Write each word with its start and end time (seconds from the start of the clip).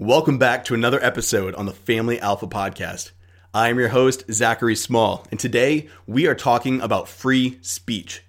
Welcome 0.00 0.38
back 0.38 0.64
to 0.66 0.74
another 0.74 1.02
episode 1.02 1.56
on 1.56 1.66
the 1.66 1.72
Family 1.72 2.20
Alpha 2.20 2.46
Podcast. 2.46 3.10
I 3.52 3.68
am 3.68 3.80
your 3.80 3.88
host, 3.88 4.22
Zachary 4.30 4.76
Small, 4.76 5.26
and 5.32 5.40
today 5.40 5.88
we 6.06 6.28
are 6.28 6.36
talking 6.36 6.80
about 6.80 7.08
free 7.08 7.58
speech. 7.62 8.22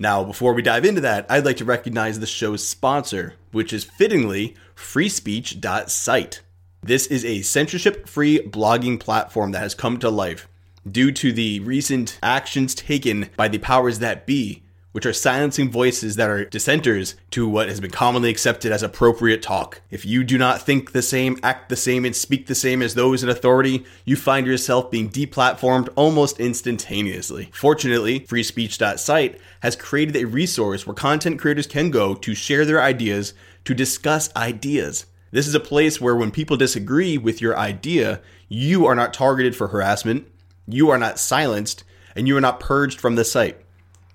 Now, 0.00 0.24
before 0.24 0.54
we 0.54 0.62
dive 0.62 0.86
into 0.86 1.02
that, 1.02 1.26
I'd 1.28 1.44
like 1.44 1.58
to 1.58 1.66
recognize 1.66 2.18
the 2.18 2.26
show's 2.26 2.66
sponsor, 2.66 3.34
which 3.52 3.74
is 3.74 3.84
fittingly 3.84 4.56
freespeech.site. 4.74 6.40
This 6.82 7.06
is 7.08 7.22
a 7.22 7.42
censorship 7.42 8.08
free 8.08 8.38
blogging 8.38 8.98
platform 8.98 9.52
that 9.52 9.60
has 9.60 9.74
come 9.74 9.98
to 9.98 10.08
life 10.08 10.48
due 10.90 11.12
to 11.12 11.34
the 11.34 11.60
recent 11.60 12.18
actions 12.22 12.74
taken 12.74 13.28
by 13.36 13.48
the 13.48 13.58
powers 13.58 13.98
that 13.98 14.24
be 14.24 14.62
which 14.92 15.06
are 15.06 15.12
silencing 15.12 15.70
voices 15.70 16.16
that 16.16 16.30
are 16.30 16.44
dissenters 16.44 17.14
to 17.30 17.48
what 17.48 17.68
has 17.68 17.80
been 17.80 17.90
commonly 17.90 18.30
accepted 18.30 18.72
as 18.72 18.82
appropriate 18.82 19.42
talk. 19.42 19.80
If 19.90 20.04
you 20.04 20.24
do 20.24 20.38
not 20.38 20.62
think 20.62 20.92
the 20.92 21.02
same, 21.02 21.38
act 21.42 21.68
the 21.68 21.76
same, 21.76 22.04
and 22.04 22.16
speak 22.16 22.46
the 22.46 22.54
same 22.54 22.82
as 22.82 22.94
those 22.94 23.22
in 23.22 23.28
authority, 23.28 23.84
you 24.04 24.16
find 24.16 24.46
yourself 24.46 24.90
being 24.90 25.10
deplatformed 25.10 25.88
almost 25.94 26.40
instantaneously. 26.40 27.50
Fortunately, 27.52 28.20
freespeech.site 28.20 29.40
has 29.60 29.76
created 29.76 30.16
a 30.16 30.24
resource 30.24 30.86
where 30.86 30.94
content 30.94 31.38
creators 31.38 31.66
can 31.66 31.90
go 31.90 32.14
to 32.14 32.34
share 32.34 32.64
their 32.64 32.82
ideas, 32.82 33.34
to 33.64 33.74
discuss 33.74 34.34
ideas. 34.34 35.06
This 35.30 35.46
is 35.46 35.54
a 35.54 35.60
place 35.60 36.00
where 36.00 36.16
when 36.16 36.30
people 36.30 36.56
disagree 36.56 37.18
with 37.18 37.42
your 37.42 37.56
idea, 37.56 38.20
you 38.48 38.86
are 38.86 38.94
not 38.94 39.12
targeted 39.12 39.54
for 39.54 39.68
harassment, 39.68 40.26
you 40.66 40.88
are 40.88 40.98
not 40.98 41.18
silenced, 41.18 41.84
and 42.16 42.26
you 42.26 42.36
are 42.36 42.40
not 42.40 42.60
purged 42.60 42.98
from 42.98 43.14
the 43.14 43.24
site. 43.24 43.60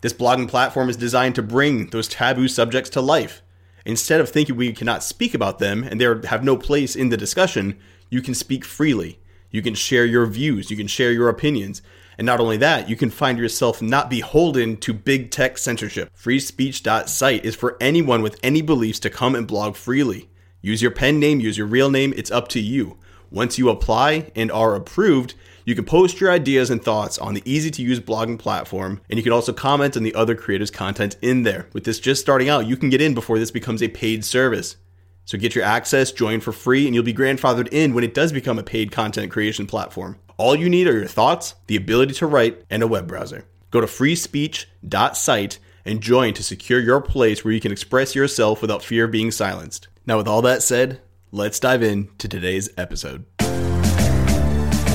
This 0.03 0.11
blogging 0.11 0.49
platform 0.49 0.89
is 0.89 0.97
designed 0.97 1.35
to 1.35 1.41
bring 1.41 1.87
those 1.87 2.09
taboo 2.09 2.49
subjects 2.49 2.89
to 2.89 2.99
life. 2.99 3.41
Instead 3.85 4.19
of 4.19 4.27
thinking 4.27 4.57
we 4.57 4.73
cannot 4.73 5.01
speak 5.01 5.33
about 5.33 5.59
them 5.59 5.81
and 5.81 5.99
they 5.99 6.27
have 6.27 6.43
no 6.43 6.57
place 6.57 6.93
in 6.93 7.07
the 7.07 7.15
discussion, 7.15 7.79
you 8.09 8.21
can 8.21 8.33
speak 8.33 8.65
freely. 8.65 9.19
You 9.49 9.61
can 9.61 9.75
share 9.75 10.05
your 10.05 10.25
views, 10.25 10.69
you 10.69 10.75
can 10.75 10.87
share 10.87 11.13
your 11.13 11.29
opinions. 11.29 11.81
And 12.17 12.25
not 12.25 12.41
only 12.41 12.57
that, 12.57 12.89
you 12.89 12.97
can 12.97 13.11
find 13.11 13.37
yourself 13.37 13.81
not 13.81 14.09
beholden 14.09 14.75
to 14.81 14.93
big 14.93 15.31
tech 15.31 15.57
censorship. 15.57 16.11
Freespeech.site 16.21 17.45
is 17.45 17.55
for 17.55 17.77
anyone 17.79 18.21
with 18.21 18.37
any 18.43 18.61
beliefs 18.61 18.99
to 18.99 19.09
come 19.09 19.35
and 19.35 19.47
blog 19.47 19.77
freely. 19.77 20.29
Use 20.61 20.81
your 20.81 20.91
pen 20.91 21.17
name, 21.17 21.39
use 21.39 21.57
your 21.57 21.67
real 21.67 21.89
name, 21.89 22.13
it's 22.17 22.29
up 22.29 22.49
to 22.49 22.59
you. 22.59 22.97
Once 23.31 23.57
you 23.57 23.69
apply 23.69 24.33
and 24.35 24.51
are 24.51 24.75
approved, 24.75 25.33
you 25.65 25.75
can 25.75 25.85
post 25.85 26.19
your 26.19 26.31
ideas 26.31 26.69
and 26.69 26.83
thoughts 26.83 27.17
on 27.17 27.33
the 27.33 27.43
easy 27.45 27.71
to 27.71 27.81
use 27.81 27.99
blogging 27.99 28.37
platform, 28.37 29.01
and 29.09 29.17
you 29.17 29.23
can 29.23 29.31
also 29.31 29.53
comment 29.53 29.95
on 29.95 30.03
the 30.03 30.15
other 30.15 30.35
creators' 30.35 30.71
content 30.71 31.15
in 31.21 31.43
there. 31.43 31.67
With 31.73 31.85
this 31.85 31.99
just 31.99 32.21
starting 32.21 32.49
out, 32.49 32.67
you 32.67 32.75
can 32.75 32.89
get 32.89 33.01
in 33.01 33.13
before 33.13 33.39
this 33.39 33.51
becomes 33.51 33.81
a 33.81 33.87
paid 33.87 34.25
service. 34.25 34.77
So 35.25 35.37
get 35.37 35.55
your 35.55 35.63
access, 35.63 36.11
join 36.11 36.41
for 36.41 36.51
free, 36.51 36.85
and 36.85 36.93
you'll 36.93 37.03
be 37.03 37.13
grandfathered 37.13 37.69
in 37.71 37.93
when 37.93 38.03
it 38.03 38.13
does 38.13 38.33
become 38.33 38.59
a 38.59 38.63
paid 38.63 38.91
content 38.91 39.31
creation 39.31 39.65
platform. 39.65 40.19
All 40.37 40.55
you 40.55 40.69
need 40.69 40.87
are 40.87 40.97
your 40.97 41.07
thoughts, 41.07 41.55
the 41.67 41.75
ability 41.77 42.13
to 42.15 42.27
write, 42.27 42.63
and 42.69 42.83
a 42.83 42.87
web 42.87 43.07
browser. 43.07 43.45
Go 43.71 43.79
to 43.79 43.87
freespeech.site 43.87 45.59
and 45.85 46.01
join 46.01 46.33
to 46.33 46.43
secure 46.43 46.79
your 46.79 47.01
place 47.01 47.43
where 47.43 47.53
you 47.53 47.61
can 47.61 47.71
express 47.71 48.15
yourself 48.15 48.61
without 48.61 48.83
fear 48.83 49.05
of 49.05 49.11
being 49.11 49.31
silenced. 49.31 49.87
Now, 50.05 50.17
with 50.17 50.27
all 50.27 50.41
that 50.41 50.61
said, 50.61 51.01
let's 51.31 51.59
dive 51.59 51.83
into 51.83 52.27
today's 52.27 52.69
episode. 52.77 53.25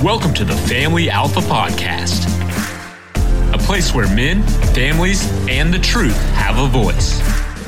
Welcome 0.02 0.32
to 0.34 0.44
the 0.44 0.54
Family 0.54 1.10
Alpha 1.10 1.40
Podcast, 1.40 2.28
a 3.52 3.58
place 3.58 3.92
where 3.92 4.06
men, 4.14 4.44
families, 4.72 5.28
and 5.48 5.74
the 5.74 5.78
truth 5.80 6.16
have 6.34 6.56
a 6.56 6.68
voice. 6.68 7.18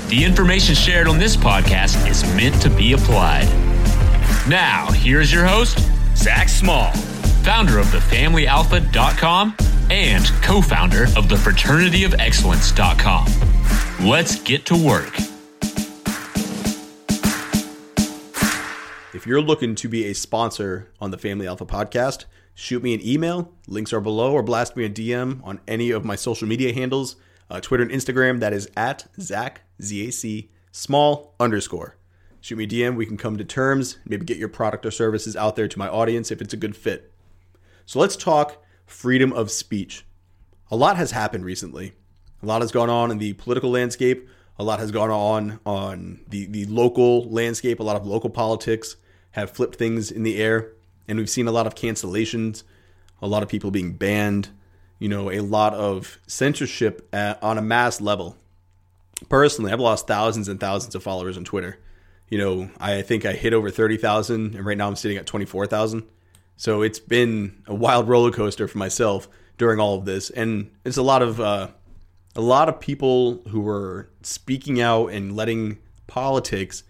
The 0.08 0.24
information 0.24 0.76
shared 0.76 1.08
on 1.08 1.18
this 1.18 1.36
podcast 1.36 2.08
is 2.08 2.22
meant 2.36 2.62
to 2.62 2.70
be 2.70 2.92
applied. 2.92 3.48
Now, 4.48 4.92
here's 4.92 5.32
your 5.32 5.44
host, 5.44 5.80
Zac 6.16 6.48
Small, 6.48 6.92
founder 7.42 7.80
of 7.80 7.86
thefamilyalpha.com 7.86 9.56
and 9.90 10.26
co 10.40 10.62
founder 10.62 11.06
of 11.16 11.28
the 11.28 11.34
fraternityofexcellence.com. 11.34 14.06
Let's 14.08 14.40
get 14.40 14.66
to 14.66 14.76
work. 14.76 15.18
You're 19.30 19.40
looking 19.40 19.76
to 19.76 19.88
be 19.88 20.06
a 20.06 20.12
sponsor 20.12 20.90
on 21.00 21.12
the 21.12 21.16
Family 21.16 21.46
Alpha 21.46 21.64
podcast, 21.64 22.24
shoot 22.52 22.82
me 22.82 22.94
an 22.94 23.06
email. 23.06 23.52
Links 23.68 23.92
are 23.92 24.00
below, 24.00 24.32
or 24.32 24.42
blast 24.42 24.76
me 24.76 24.84
a 24.84 24.90
DM 24.90 25.40
on 25.44 25.60
any 25.68 25.92
of 25.92 26.04
my 26.04 26.16
social 26.16 26.48
media 26.48 26.74
handles 26.74 27.14
uh, 27.48 27.60
Twitter 27.60 27.84
and 27.84 27.92
Instagram. 27.92 28.40
That 28.40 28.52
is 28.52 28.68
at 28.76 29.06
Zac, 29.20 29.60
Z 29.80 30.08
A 30.08 30.10
C, 30.10 30.50
small 30.72 31.36
underscore. 31.38 31.96
Shoot 32.40 32.56
me 32.56 32.64
a 32.64 32.66
DM. 32.66 32.96
We 32.96 33.06
can 33.06 33.16
come 33.16 33.38
to 33.38 33.44
terms, 33.44 33.98
maybe 34.04 34.26
get 34.26 34.36
your 34.36 34.48
product 34.48 34.84
or 34.84 34.90
services 34.90 35.36
out 35.36 35.54
there 35.54 35.68
to 35.68 35.78
my 35.78 35.88
audience 35.88 36.32
if 36.32 36.42
it's 36.42 36.54
a 36.54 36.56
good 36.56 36.74
fit. 36.74 37.12
So 37.86 38.00
let's 38.00 38.16
talk 38.16 38.60
freedom 38.84 39.32
of 39.32 39.52
speech. 39.52 40.04
A 40.72 40.76
lot 40.76 40.96
has 40.96 41.12
happened 41.12 41.44
recently. 41.44 41.92
A 42.42 42.46
lot 42.46 42.62
has 42.62 42.72
gone 42.72 42.90
on 42.90 43.12
in 43.12 43.18
the 43.18 43.34
political 43.34 43.70
landscape. 43.70 44.28
A 44.58 44.64
lot 44.64 44.80
has 44.80 44.90
gone 44.90 45.10
on 45.10 45.60
on 45.64 46.18
the, 46.28 46.46
the 46.46 46.64
local 46.64 47.30
landscape, 47.30 47.78
a 47.78 47.84
lot 47.84 47.94
of 47.94 48.04
local 48.08 48.28
politics 48.28 48.96
have 49.32 49.50
flipped 49.50 49.76
things 49.76 50.10
in 50.10 50.22
the 50.22 50.38
air, 50.42 50.72
and 51.08 51.18
we've 51.18 51.30
seen 51.30 51.46
a 51.46 51.52
lot 51.52 51.66
of 51.66 51.74
cancellations, 51.74 52.62
a 53.22 53.28
lot 53.28 53.42
of 53.42 53.48
people 53.48 53.70
being 53.70 53.92
banned, 53.92 54.48
you 54.98 55.08
know, 55.08 55.30
a 55.30 55.40
lot 55.40 55.74
of 55.74 56.18
censorship 56.26 57.08
at, 57.12 57.42
on 57.42 57.58
a 57.58 57.62
mass 57.62 58.00
level. 58.00 58.36
Personally, 59.28 59.72
I've 59.72 59.80
lost 59.80 60.06
thousands 60.06 60.48
and 60.48 60.58
thousands 60.58 60.94
of 60.94 61.02
followers 61.02 61.36
on 61.36 61.44
Twitter. 61.44 61.78
You 62.28 62.38
know, 62.38 62.70
I 62.78 63.02
think 63.02 63.26
I 63.26 63.32
hit 63.32 63.52
over 63.52 63.70
30,000, 63.70 64.54
and 64.54 64.64
right 64.64 64.78
now 64.78 64.86
I'm 64.86 64.96
sitting 64.96 65.16
at 65.16 65.26
24,000. 65.26 66.04
So 66.56 66.82
it's 66.82 67.00
been 67.00 67.62
a 67.66 67.74
wild 67.74 68.08
roller 68.08 68.30
coaster 68.30 68.68
for 68.68 68.78
myself 68.78 69.28
during 69.58 69.80
all 69.80 69.96
of 69.96 70.04
this, 70.04 70.30
and 70.30 70.70
it's 70.84 70.96
a 70.96 71.02
lot 71.02 71.22
of 71.22 71.40
uh, 71.40 71.68
a 72.36 72.40
lot 72.40 72.68
of 72.68 72.80
people 72.80 73.42
who 73.48 73.60
were 73.60 74.10
speaking 74.22 74.80
out 74.80 75.08
and 75.08 75.34
letting 75.34 75.78
politics 76.06 76.82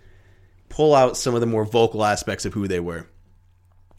pull 0.70 0.94
out 0.94 1.16
some 1.16 1.34
of 1.34 1.40
the 1.40 1.46
more 1.46 1.66
vocal 1.66 2.02
aspects 2.04 2.46
of 2.46 2.54
who 2.54 2.66
they 2.66 2.80
were. 2.80 3.06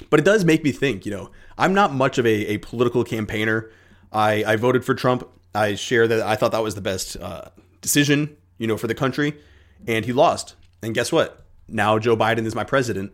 But 0.09 0.19
it 0.19 0.25
does 0.25 0.43
make 0.43 0.63
me 0.63 0.71
think, 0.71 1.05
you 1.05 1.11
know, 1.11 1.29
I'm 1.57 1.75
not 1.75 1.93
much 1.93 2.17
of 2.17 2.25
a, 2.25 2.53
a 2.53 2.57
political 2.57 3.03
campaigner. 3.03 3.69
I, 4.11 4.43
I 4.45 4.55
voted 4.55 4.83
for 4.83 4.95
Trump. 4.95 5.27
I 5.53 5.75
share 5.75 6.07
that 6.07 6.21
I 6.21 6.35
thought 6.35 6.53
that 6.53 6.63
was 6.63 6.73
the 6.73 6.81
best 6.81 7.17
uh, 7.17 7.49
decision, 7.81 8.35
you 8.57 8.65
know, 8.65 8.77
for 8.77 8.87
the 8.87 8.95
country. 8.95 9.37
And 9.87 10.05
he 10.05 10.13
lost. 10.13 10.55
And 10.81 10.95
guess 10.95 11.11
what? 11.11 11.45
Now 11.67 11.99
Joe 11.99 12.17
Biden 12.17 12.45
is 12.45 12.55
my 12.55 12.63
president. 12.63 13.11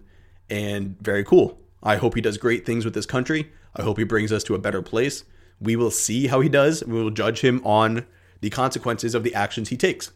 And 0.49 0.97
very 1.01 1.25
cool. 1.25 1.59
I 1.83 1.97
hope 1.97 2.15
he 2.15 2.21
does 2.21 2.37
great 2.37 2.65
things 2.65 2.85
with 2.85 2.93
this 2.93 3.05
country. 3.05 3.51
I 3.75 3.81
hope 3.81 3.97
he 3.97 4.03
brings 4.05 4.31
us 4.31 4.43
to 4.45 4.55
a 4.55 4.59
better 4.59 4.81
place. 4.81 5.25
We 5.59 5.75
will 5.75 5.91
see 5.91 6.27
how 6.27 6.39
he 6.39 6.49
does. 6.49 6.83
We 6.85 6.93
will 7.03 7.09
judge 7.09 7.41
him 7.41 7.61
on 7.65 8.05
the 8.39 8.49
consequences 8.49 9.13
of 9.13 9.23
the 9.23 9.35
actions 9.35 9.69
he 9.69 9.77
takes. 9.77 10.11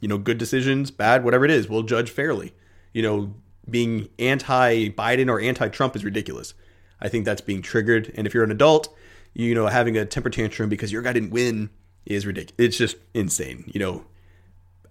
You 0.00 0.08
know, 0.08 0.18
good 0.18 0.38
decisions, 0.38 0.90
bad, 0.90 1.24
whatever 1.24 1.44
it 1.44 1.50
is, 1.50 1.68
we'll 1.68 1.82
judge 1.82 2.10
fairly 2.10 2.52
you 2.96 3.02
know, 3.02 3.34
being 3.68 4.08
anti 4.18 4.88
Biden 4.88 5.28
or 5.28 5.38
anti 5.38 5.68
Trump 5.68 5.96
is 5.96 6.02
ridiculous. 6.02 6.54
I 6.98 7.08
think 7.08 7.26
that's 7.26 7.42
being 7.42 7.60
triggered. 7.60 8.10
And 8.16 8.26
if 8.26 8.32
you're 8.32 8.42
an 8.42 8.50
adult, 8.50 8.88
you 9.34 9.54
know, 9.54 9.66
having 9.66 9.98
a 9.98 10.06
temper 10.06 10.30
tantrum 10.30 10.70
because 10.70 10.90
your 10.90 11.02
guy 11.02 11.12
didn't 11.12 11.28
win 11.28 11.68
is 12.06 12.24
ridiculous. 12.24 12.54
It's 12.56 12.78
just 12.78 12.96
insane. 13.12 13.64
You 13.66 13.80
know, 13.80 14.04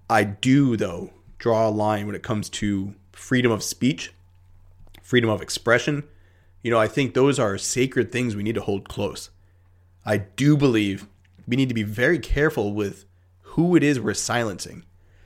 I 0.07 0.23
do, 0.23 0.77
though, 0.77 1.13
draw 1.39 1.67
a 1.67 1.71
line 1.71 2.05
when 2.05 2.15
it 2.15 2.21
comes 2.21 2.47
to 2.49 2.93
freedom 3.11 3.51
of 3.51 3.63
speech, 3.63 4.13
freedom 5.01 5.31
of 5.31 5.41
expression. 5.41 6.03
You 6.61 6.69
know, 6.69 6.79
I 6.79 6.87
think 6.87 7.15
those 7.15 7.39
are 7.39 7.57
sacred 7.57 8.11
things 8.11 8.35
we 8.35 8.43
need 8.43 8.53
to 8.53 8.61
hold 8.61 8.87
close. 8.87 9.31
I 10.05 10.17
do 10.17 10.55
believe 10.55 11.07
we 11.47 11.55
need 11.55 11.69
to 11.69 11.75
be 11.75 11.81
very 11.81 12.19
careful 12.19 12.71
with 12.71 13.05
who 13.41 13.75
it 13.75 13.81
is 13.81 13.99
we're 13.99 14.13
silencing. 14.13 14.85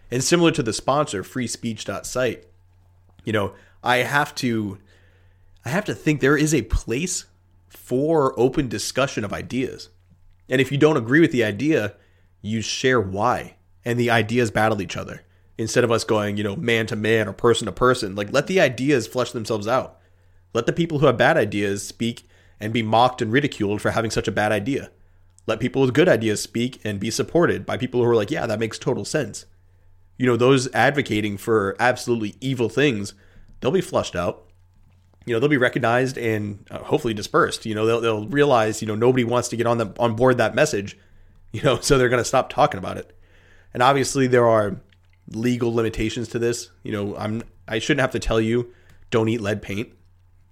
And 0.09 0.23
similar 0.23 0.51
to 0.51 0.63
the 0.63 0.71
sponsor, 0.71 1.23
freespeech.site, 1.23 2.45
you 3.23 3.33
know, 3.33 3.53
I 3.83 3.97
have 3.97 4.35
to 4.35 4.77
I 5.65 5.69
have 5.69 5.85
to 5.85 5.95
think 5.95 6.19
there 6.19 6.37
is 6.37 6.53
a 6.53 6.63
place 6.63 7.25
for 7.67 8.37
open 8.39 8.67
discussion 8.67 9.23
of 9.23 9.33
ideas. 9.33 9.89
And 10.47 10.59
if 10.59 10.71
you 10.71 10.77
don't 10.77 10.97
agree 10.97 11.19
with 11.19 11.31
the 11.31 11.43
idea, 11.43 11.95
you 12.41 12.61
share 12.61 12.99
why. 12.99 13.55
And 13.85 13.99
the 13.99 14.09
ideas 14.09 14.51
battle 14.51 14.81
each 14.81 14.97
other. 14.97 15.23
Instead 15.57 15.83
of 15.83 15.91
us 15.91 16.03
going, 16.03 16.37
you 16.37 16.43
know, 16.43 16.55
man 16.55 16.87
to 16.87 16.95
man 16.95 17.27
or 17.27 17.33
person 17.33 17.65
to 17.65 17.71
person, 17.71 18.15
like 18.15 18.31
let 18.31 18.47
the 18.47 18.59
ideas 18.59 19.07
flesh 19.07 19.31
themselves 19.31 19.67
out. 19.67 19.99
Let 20.53 20.65
the 20.65 20.73
people 20.73 20.99
who 20.99 21.05
have 21.05 21.17
bad 21.17 21.37
ideas 21.37 21.85
speak 21.85 22.27
and 22.59 22.73
be 22.73 22.81
mocked 22.81 23.21
and 23.21 23.31
ridiculed 23.31 23.81
for 23.81 23.91
having 23.91 24.11
such 24.11 24.27
a 24.27 24.31
bad 24.31 24.51
idea. 24.51 24.91
Let 25.45 25.59
people 25.59 25.81
with 25.81 25.93
good 25.93 26.09
ideas 26.09 26.41
speak 26.41 26.79
and 26.83 26.99
be 26.99 27.11
supported 27.11 27.65
by 27.65 27.77
people 27.77 28.03
who 28.03 28.09
are 28.09 28.15
like, 28.15 28.31
yeah, 28.31 28.45
that 28.45 28.59
makes 28.59 28.79
total 28.79 29.05
sense 29.05 29.45
you 30.19 30.25
know, 30.25 30.35
those 30.35 30.71
advocating 30.73 31.37
for 31.37 31.77
absolutely 31.79 32.35
evil 32.41 32.67
things, 32.67 33.13
they'll 33.59 33.71
be 33.71 33.81
flushed 33.81 34.17
out. 34.17 34.43
You 35.25 35.33
know, 35.33 35.39
they'll 35.39 35.49
be 35.49 35.57
recognized 35.57 36.17
and 36.17 36.67
uh, 36.69 36.79
hopefully 36.79 37.13
dispersed. 37.13 37.65
You 37.65 37.73
know, 37.73 37.85
they'll, 37.85 38.01
they'll 38.01 38.27
realize, 38.27 38.81
you 38.81 38.87
know, 38.87 38.95
nobody 38.95 39.23
wants 39.23 39.47
to 39.49 39.55
get 39.55 39.65
on 39.65 39.77
the 39.77 39.93
on 39.97 40.15
board 40.15 40.37
that 40.37 40.53
message, 40.53 40.97
you 41.53 41.63
know, 41.63 41.79
so 41.79 41.97
they're 41.97 42.09
going 42.09 42.21
to 42.21 42.27
stop 42.27 42.49
talking 42.49 42.77
about 42.77 42.97
it. 42.97 43.17
And 43.73 43.81
obviously 43.81 44.27
there 44.27 44.47
are 44.47 44.75
legal 45.31 45.73
limitations 45.73 46.27
to 46.29 46.39
this. 46.39 46.69
You 46.83 46.91
know, 46.91 47.15
I'm 47.15 47.41
I 47.67 47.79
shouldn't 47.79 48.01
have 48.01 48.11
to 48.11 48.19
tell 48.19 48.41
you 48.41 48.73
don't 49.11 49.29
eat 49.29 49.41
lead 49.41 49.61
paint. 49.61 49.89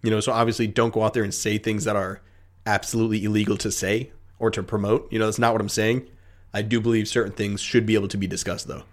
You 0.02 0.12
know, 0.12 0.22
so 0.22 0.32
obviously 0.32 0.68
don't 0.68 0.94
go 0.94 1.04
out 1.04 1.14
there 1.14 1.24
and 1.24 1.34
say 1.34 1.58
things 1.58 1.84
that 1.84 1.98
are 1.98 2.22
absolutely 2.66 3.24
illegal 3.26 3.58
to 3.58 3.72
say 3.72 4.12
or 4.40 4.50
to 4.52 4.64
promote. 4.64 5.12
You 5.12 5.20
know, 5.20 5.26
that's 5.26 5.40
not 5.40 5.52
what 5.52 5.62
I'm 5.62 5.68
saying. 5.68 6.08
I 6.54 6.62
do 6.62 6.80
believe 6.80 7.10
certain 7.10 7.34
things 7.34 7.60
should 7.60 7.86
be 7.86 7.96
able 7.96 8.08
to 8.10 8.18
be 8.18 8.28
discussed 8.28 8.70
though. 8.70 8.84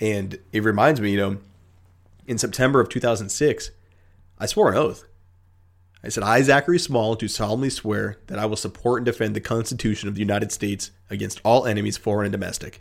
And 0.00 0.38
it 0.52 0.62
reminds 0.62 1.00
me, 1.00 1.12
you 1.12 1.16
know, 1.16 1.38
in 2.26 2.38
September 2.38 2.80
of 2.80 2.88
2006, 2.88 3.70
I 4.38 4.46
swore 4.46 4.70
an 4.70 4.76
oath. 4.76 5.04
I 6.04 6.08
said, 6.08 6.22
I, 6.22 6.42
Zachary 6.42 6.78
Small, 6.78 7.14
do 7.14 7.26
solemnly 7.26 7.70
swear 7.70 8.18
that 8.26 8.38
I 8.38 8.46
will 8.46 8.56
support 8.56 9.00
and 9.00 9.06
defend 9.06 9.34
the 9.34 9.40
Constitution 9.40 10.08
of 10.08 10.14
the 10.14 10.20
United 10.20 10.52
States 10.52 10.90
against 11.10 11.40
all 11.44 11.66
enemies, 11.66 11.96
foreign 11.96 12.26
and 12.26 12.32
domestic, 12.32 12.80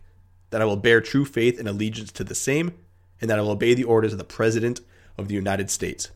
that 0.50 0.62
I 0.62 0.66
will 0.66 0.76
bear 0.76 1.02
true 1.02 1.26
faith 1.26 1.58
and 1.58 1.68
allegiance 1.68 2.12
to 2.14 2.24
the 2.24 2.36
same, 2.36 2.74
and 3.20 3.30
that 3.30 3.40
I 3.40 3.42
will 3.42 3.52
obey 3.52 3.74
the 3.74 3.84
orders 3.84 4.12
of 4.12 4.20
the 4.20 4.26
President 4.26 4.82
of 5.18 5.28
the 5.28 5.34
United 5.34 5.72
States. 5.72 6.12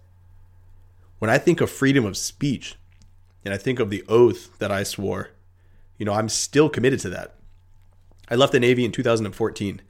When 1.20 1.32
I 1.32 1.38
think 1.38 1.62
of 1.62 1.72
freedom 1.72 2.06
of 2.06 2.18
speech, 2.18 2.76
and 3.46 3.54
I 3.54 3.58
think 3.58 3.80
of 3.80 3.90
the 3.90 4.04
oath 4.08 4.58
that 4.60 4.72
I 4.72 4.84
swore, 4.84 5.32
you 5.98 6.06
know, 6.06 6.14
I'm 6.14 6.30
still 6.30 6.70
committed 6.70 7.00
to 7.02 7.10
that. 7.10 7.36
I 8.30 8.36
left 8.36 8.52
the 8.52 8.60
Navy 8.60 8.86
in 8.86 8.92
2014, 8.92 9.82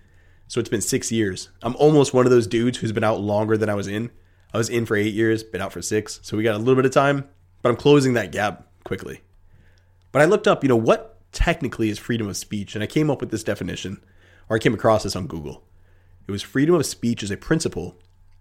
so 0.50 0.60
it's 0.60 0.68
been 0.68 0.82
six 0.82 1.12
years. 1.12 1.50
I'm 1.62 1.76
almost 1.76 2.12
one 2.12 2.26
of 2.26 2.32
those 2.32 2.48
dudes 2.48 2.80
who's 2.80 2.92
been 2.92 3.04
out 3.04 3.22
longer 3.22 3.56
than 3.56 3.70
I 3.70 3.76
was 3.76 3.88
in. 3.88 4.10
I 4.52 4.58
was 4.58 4.68
in 4.68 4.88
for 4.88 4.96
eight 4.98 5.14
years, 5.14 5.44
been 5.44 5.62
out 5.62 5.72
for 5.72 5.82
six, 5.82 6.20
so 6.24 6.36
we 6.36 6.44
got 6.44 6.56
a 6.56 6.58
little 6.58 6.76
bit 6.76 6.86
of 6.86 6.92
time, 6.92 7.30
but 7.62 7.70
I'm 7.70 7.76
closing 7.76 8.14
that 8.14 8.32
gap 8.32 8.68
quickly. 8.84 9.22
But 10.12 10.24
I 10.24 10.26
looked 10.26 10.48
up, 10.48 10.64
you 10.64 10.68
know, 10.68 10.76
what 10.76 11.22
technically 11.32 11.90
is 11.90 12.00
freedom 12.00 12.28
of 12.28 12.36
speech, 12.36 12.74
and 12.74 12.84
I 12.84 12.88
came 12.88 13.12
up 13.12 13.22
with 13.22 13.30
this 13.30 13.44
definition, 13.44 14.04
or 14.50 14.56
I 14.56 14.60
came 14.60 14.74
across 14.74 15.04
this 15.04 15.16
on 15.16 15.28
Google. 15.28 15.68
It 16.28 16.32
was 16.32 16.42
freedom 16.42 16.74
of 16.74 16.86
speech 16.88 17.22
is 17.22 17.30
a 17.30 17.38
principle 17.38 18.00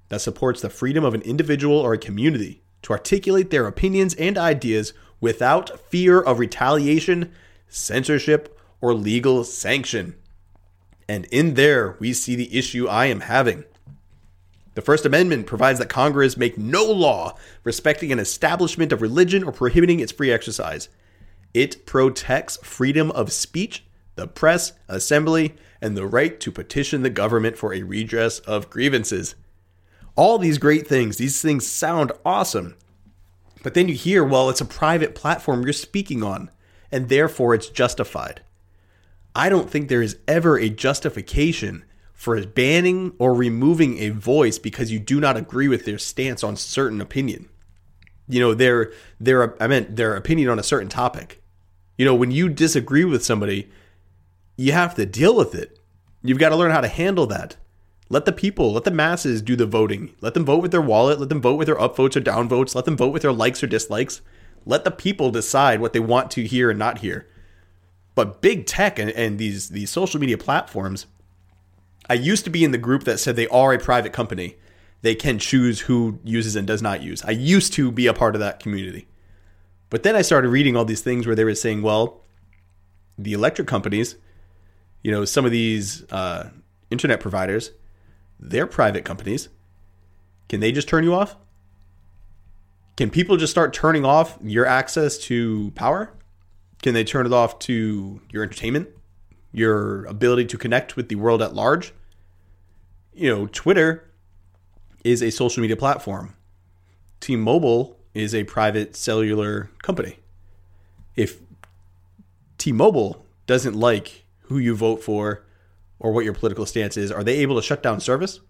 that 0.09 0.23
supports 0.23 0.63
the 0.63 0.71
freedom 0.71 1.05
of 1.05 1.13
an 1.13 1.21
individual 1.23 1.77
or 1.77 1.93
a 1.93 1.99
community 1.99 2.63
to 2.83 2.95
articulate 2.95 3.51
their 3.51 3.67
opinions 3.67 4.15
and 4.15 4.39
ideas 4.39 4.95
without 5.21 5.79
fear 5.91 6.23
of 6.23 6.39
retaliation, 6.39 7.33
censorship, 7.69 8.59
or 8.81 8.95
legal 8.95 9.45
sanction. 9.45 10.15
And 11.09 11.25
in 11.27 11.55
there, 11.55 11.97
we 11.99 12.13
see 12.13 12.37
the 12.37 12.57
issue 12.57 12.87
I 12.87 13.07
am 13.07 13.21
having. 13.21 13.65
The 14.75 14.83
First 14.83 15.07
Amendment 15.07 15.47
provides 15.47 15.79
that 15.81 15.89
Congress 15.89 16.37
make 16.37 16.57
no 16.57 16.85
law 16.85 17.37
respecting 17.65 18.13
an 18.13 18.21
establishment 18.21 18.93
of 18.93 19.03
religion 19.03 19.43
or 19.43 19.51
prohibiting 19.51 19.99
its 19.99 20.13
free 20.13 20.31
exercise. 20.31 20.89
It 21.55 21.87
protects 21.87 22.59
freedom 22.59 23.11
of 23.11 23.33
speech, 23.33 23.85
the 24.15 24.29
press, 24.29 24.73
assembly, 24.87 25.57
and 25.81 25.97
the 25.97 26.07
right 26.07 26.39
to 26.41 26.53
petition 26.53 27.03
the 27.03 27.11
government 27.11 27.57
for 27.57 27.73
a 27.73 27.83
redress 27.83 28.39
of 28.41 28.71
grievances. 28.71 29.35
All 30.15 30.39
these 30.39 30.59
great 30.59 30.87
things, 30.87 31.17
these 31.17 31.41
things 31.41 31.67
sound 31.67 32.13
awesome. 32.25 32.77
But 33.63 33.75
then 33.75 33.89
you 33.89 33.95
hear, 33.95 34.23
well, 34.23 34.51
it's 34.51 34.61
a 34.61 34.65
private 34.65 35.15
platform 35.15 35.63
you're 35.63 35.73
speaking 35.73 36.23
on, 36.23 36.51
and 36.93 37.09
therefore 37.09 37.55
it's 37.55 37.69
justified. 37.69 38.43
I 39.39 39.49
don't 39.49 39.71
think 39.71 39.89
there 39.89 40.03
is 40.03 40.17
ever 40.27 40.59
a 40.59 40.69
justification 40.69 41.85
for 42.13 42.45
banning 42.45 43.13
or 43.21 43.33
removing 43.33 43.99
a 43.99 44.09
voice 44.09 44.59
because 44.59 44.91
you 44.91 44.99
do 44.99 45.21
not 45.21 45.37
agree 45.37 45.69
with 45.69 45.85
their 45.85 45.97
stance 45.97 46.43
on 46.43 46.57
certain 46.57 47.01
opinion. 47.01 47.49
You 48.29 48.41
know, 48.41 48.53
their 48.53 48.93
their 49.21 49.63
I 49.63 49.69
meant 49.69 49.95
their 49.95 50.17
opinion 50.17 50.49
on 50.49 50.59
a 50.59 50.65
certain 50.65 50.89
topic. 50.89 51.41
You 51.97 52.05
know, 52.05 52.17
when 52.17 52.33
you 52.33 52.49
disagree 52.49 53.05
with 53.05 53.25
somebody, 53.25 53.71
you 54.57 54.73
have 54.73 54.97
to 54.97 55.07
deal 55.07 55.37
with 55.37 55.55
it. 55.55 55.79
You've 56.21 56.41
got 56.41 56.49
to 56.49 56.57
learn 56.57 56.73
how 56.73 56.81
to 56.81 56.89
handle 56.89 57.27
that. 57.27 57.57
Let 58.09 58.25
the 58.25 58.33
people, 58.33 58.73
let 58.73 58.83
the 58.83 58.91
masses 58.91 59.41
do 59.41 59.55
the 59.55 59.67
voting. 59.67 60.17
Let 60.21 60.35
them 60.35 60.45
vote 60.45 60.63
with 60.63 60.73
their 60.73 60.83
wallet. 60.83 61.21
Let 61.21 61.29
them 61.29 61.41
vote 61.41 61.59
with 61.59 61.67
their 61.67 61.77
upvotes 61.77 62.17
or 62.17 62.21
downvotes. 62.21 62.75
Let 62.75 62.87
them 62.87 62.97
vote 62.97 63.13
with 63.13 63.23
their 63.23 63.33
likes 63.33 63.63
or 63.63 63.69
dislikes. 63.69 64.21
Let 64.67 64.83
the 64.83 64.91
people 64.91 65.31
decide 65.31 65.81
what 65.81 65.93
they 65.93 66.01
want 66.01 66.33
to 66.33 66.45
hear 66.45 66.71
and 66.71 66.79
not 66.79 66.99
hear. 66.99 67.29
But 68.19 68.41
big 68.41 68.67
tech 68.67 68.99
and, 68.99 69.11
and 69.11 69.39
these 69.39 69.69
these 69.69 69.91
social 69.91 70.19
media 70.19 70.37
platforms, 70.37 71.07
I 72.11 72.15
used 72.15 72.43
to 72.47 72.51
be 72.51 72.65
in 72.65 72.73
the 72.73 72.77
group 72.77 73.05
that 73.05 73.21
said 73.21 73.37
they 73.37 73.47
are 73.47 73.73
a 73.73 73.79
private 73.79 74.13
company. 74.13 74.57
They 75.03 75.15
can 75.15 75.39
choose 75.39 75.79
who 75.83 76.19
uses 76.25 76.57
and 76.57 76.67
does 76.67 76.83
not 76.83 77.01
use. 77.01 77.23
I 77.25 77.31
used 77.31 77.75
to 77.75 77.93
be 77.93 78.09
a 78.09 78.13
part 78.13 78.35
of 78.35 78.41
that 78.41 78.59
community. 78.59 79.07
But 79.89 80.03
then 80.03 80.17
I 80.17 80.23
started 80.23 80.49
reading 80.49 80.77
all 80.77 80.85
these 80.85 81.01
things 81.01 81.29
where 81.29 81.37
they 81.37 81.45
were 81.45 81.55
saying, 81.55 81.83
well, 81.83 82.25
the 83.17 83.35
electric 83.35 83.69
companies, 83.69 84.17
you 85.05 85.13
know, 85.13 85.25
some 85.25 85.45
of 85.45 85.53
these 85.53 86.03
uh, 86.11 86.51
internet 86.91 87.21
providers, 87.21 87.71
they're 88.41 88.67
private 88.67 89.05
companies. 89.05 89.49
Can 90.49 90.59
they 90.59 90.73
just 90.73 90.89
turn 90.89 91.05
you 91.05 91.15
off? 91.15 91.37
Can 92.97 93.11
people 93.11 93.37
just 93.37 93.53
start 93.53 93.73
turning 93.73 94.05
off 94.05 94.37
your 94.43 94.67
access 94.67 95.19
to 95.19 95.71
power? 95.77 96.18
Can 96.83 96.95
they 96.95 97.05
turn 97.05 97.27
it 97.27 97.33
off 97.33 97.59
to 97.61 98.21
your 98.31 98.43
entertainment, 98.43 98.89
your 99.53 100.05
ability 100.07 100.47
to 100.47 100.59
connect 100.59 100.97
with 100.97 101.09
the 101.09 101.17
world 101.17 101.43
at 101.43 101.55
large? 101.55 101.93
You 103.13 103.35
know, 103.35 103.47
Twitter 103.49 104.09
is 105.03 105.23
a 105.23 105.31
social 105.31 105.61
media 105.61 105.77
platform. 105.77 106.37
T-Mobile 107.21 107.99
is 108.15 108.35
a 108.35 108.45
private 108.45 108.95
cellular 108.95 109.71
company. 109.83 110.19
If 111.17 111.41
T-Mobile 112.59 113.25
doesn't 113.47 113.75
like 113.75 114.25
who 114.43 114.59
you 114.59 114.77
vote 114.77 115.03
for 115.03 115.45
or 115.99 116.13
what 116.13 116.25
your 116.25 116.35
political 116.35 116.65
stance 116.65 116.97
is, 116.97 117.11
are 117.11 117.25
they 117.25 117.39
able 117.39 117.57
to 117.57 117.63
shut 117.63 117.83
down 117.83 118.01
service? 118.01 118.41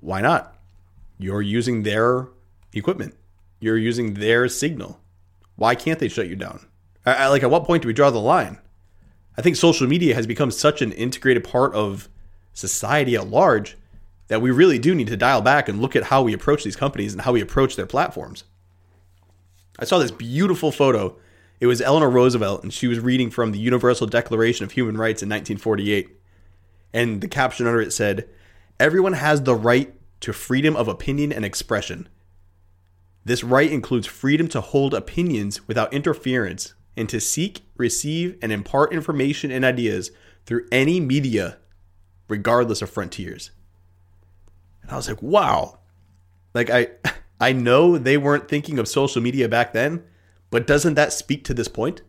Why 0.00 0.20
not? 0.20 0.56
You're 1.18 1.42
using 1.42 1.82
their 1.82 2.28
equipment. 2.72 3.16
You're 3.58 3.78
using 3.78 4.14
their 4.14 4.48
signal. 4.48 5.00
Why 5.56 5.74
can't 5.74 5.98
they 5.98 6.08
shut 6.08 6.28
you 6.28 6.36
down? 6.36 6.66
I, 7.06 7.28
like 7.28 7.42
at 7.42 7.50
what 7.50 7.64
point 7.64 7.82
do 7.82 7.86
we 7.88 7.94
draw 7.94 8.10
the 8.10 8.18
line? 8.18 8.58
I 9.38 9.42
think 9.42 9.56
social 9.56 9.86
media 9.86 10.14
has 10.14 10.26
become 10.26 10.50
such 10.50 10.82
an 10.82 10.92
integrated 10.92 11.44
part 11.44 11.74
of 11.74 12.08
society 12.52 13.14
at 13.14 13.28
large 13.28 13.76
that 14.28 14.42
we 14.42 14.50
really 14.50 14.78
do 14.78 14.94
need 14.94 15.06
to 15.06 15.16
dial 15.16 15.40
back 15.40 15.68
and 15.68 15.80
look 15.80 15.94
at 15.94 16.04
how 16.04 16.22
we 16.22 16.32
approach 16.32 16.64
these 16.64 16.74
companies 16.74 17.12
and 17.12 17.22
how 17.22 17.32
we 17.32 17.40
approach 17.40 17.76
their 17.76 17.86
platforms. 17.86 18.44
I 19.78 19.84
saw 19.84 19.98
this 19.98 20.10
beautiful 20.10 20.72
photo. 20.72 21.16
It 21.60 21.66
was 21.66 21.80
Eleanor 21.80 22.10
Roosevelt, 22.10 22.62
and 22.62 22.72
she 22.72 22.88
was 22.88 22.98
reading 22.98 23.30
from 23.30 23.52
the 23.52 23.58
Universal 23.58 24.08
Declaration 24.08 24.64
of 24.64 24.72
Human 24.72 24.96
Rights 24.96 25.22
in 25.22 25.28
1948. 25.28 26.08
And 26.92 27.20
the 27.20 27.28
caption 27.28 27.66
under 27.66 27.80
it 27.80 27.92
said, 27.92 28.28
Everyone 28.80 29.12
has 29.12 29.42
the 29.42 29.54
right 29.54 29.94
to 30.20 30.32
freedom 30.32 30.74
of 30.74 30.88
opinion 30.88 31.32
and 31.32 31.44
expression. 31.44 32.08
This 33.24 33.44
right 33.44 33.70
includes 33.70 34.06
freedom 34.06 34.48
to 34.48 34.60
hold 34.60 34.94
opinions 34.94 35.68
without 35.68 35.92
interference 35.92 36.74
and 36.96 37.08
to 37.08 37.20
seek, 37.20 37.62
receive, 37.76 38.38
and 38.40 38.52
impart 38.52 38.92
information 38.92 39.50
and 39.50 39.64
ideas 39.64 40.10
through 40.46 40.66
any 40.72 41.00
media, 41.00 41.58
regardless 42.28 42.82
of 42.82 42.90
frontiers. 42.90 43.50
And 44.82 44.90
I 44.90 44.96
was 44.96 45.08
like, 45.08 45.22
wow. 45.22 45.78
Like 46.54 46.70
I 46.70 46.88
I 47.40 47.52
know 47.52 47.98
they 47.98 48.16
weren't 48.16 48.48
thinking 48.48 48.78
of 48.78 48.88
social 48.88 49.20
media 49.20 49.48
back 49.48 49.74
then, 49.74 50.02
but 50.50 50.66
doesn't 50.66 50.94
that 50.94 51.12
speak 51.12 51.44
to 51.44 51.54
this 51.54 51.68
point? 51.68 52.00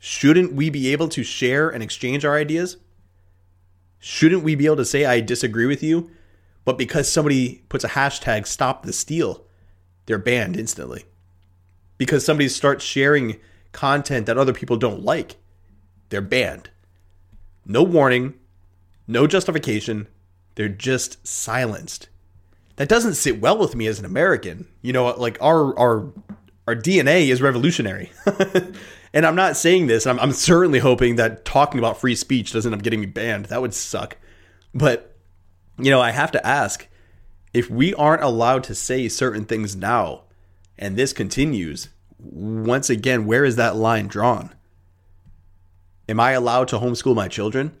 Shouldn't 0.00 0.54
we 0.54 0.70
be 0.70 0.92
able 0.92 1.08
to 1.08 1.22
share 1.22 1.68
and 1.68 1.82
exchange 1.82 2.24
our 2.24 2.34
ideas? 2.34 2.78
Shouldn't 3.98 4.42
we 4.42 4.54
be 4.54 4.66
able 4.66 4.76
to 4.76 4.84
say 4.84 5.04
I 5.04 5.20
disagree 5.20 5.66
with 5.66 5.82
you, 5.82 6.10
but 6.64 6.78
because 6.78 7.10
somebody 7.10 7.64
puts 7.68 7.84
a 7.84 7.88
hashtag 7.88 8.46
stop 8.46 8.84
the 8.84 8.92
steal, 8.92 9.44
they're 10.06 10.18
banned 10.18 10.56
instantly? 10.56 11.04
Because 11.98 12.24
somebody 12.24 12.48
starts 12.48 12.84
sharing 12.84 13.40
content 13.76 14.26
that 14.26 14.38
other 14.38 14.54
people 14.54 14.76
don't 14.76 15.04
like, 15.04 15.36
they're 16.08 16.20
banned. 16.20 16.70
No 17.64 17.82
warning, 17.82 18.34
no 19.06 19.26
justification, 19.26 20.08
they're 20.54 20.68
just 20.68 21.24
silenced. 21.26 22.08
That 22.76 22.88
doesn't 22.88 23.14
sit 23.14 23.40
well 23.40 23.58
with 23.58 23.76
me 23.76 23.86
as 23.86 23.98
an 23.98 24.04
American. 24.04 24.66
You 24.82 24.92
know, 24.92 25.06
like 25.10 25.38
our 25.40 25.78
our 25.78 26.12
our 26.66 26.74
DNA 26.74 27.28
is 27.28 27.40
revolutionary. 27.42 28.10
and 29.12 29.24
I'm 29.26 29.36
not 29.36 29.56
saying 29.56 29.86
this. 29.86 30.06
I'm, 30.06 30.18
I'm 30.18 30.32
certainly 30.32 30.78
hoping 30.78 31.16
that 31.16 31.44
talking 31.44 31.78
about 31.78 32.00
free 32.00 32.16
speech 32.16 32.52
doesn't 32.52 32.72
end 32.72 32.80
up 32.80 32.82
getting 32.84 33.00
me 33.00 33.06
banned. 33.06 33.46
That 33.46 33.60
would 33.62 33.74
suck. 33.74 34.16
But 34.74 35.16
you 35.78 35.90
know, 35.90 36.00
I 36.00 36.10
have 36.10 36.32
to 36.32 36.46
ask 36.46 36.88
if 37.52 37.70
we 37.70 37.94
aren't 37.94 38.22
allowed 38.22 38.64
to 38.64 38.74
say 38.74 39.08
certain 39.08 39.44
things 39.44 39.76
now, 39.76 40.24
and 40.78 40.96
this 40.96 41.12
continues, 41.12 41.88
once 42.18 42.90
again, 42.90 43.26
where 43.26 43.44
is 43.44 43.56
that 43.56 43.76
line 43.76 44.06
drawn? 44.06 44.54
Am 46.08 46.20
I 46.20 46.32
allowed 46.32 46.68
to 46.68 46.78
homeschool 46.78 47.14
my 47.14 47.28
children? 47.28 47.76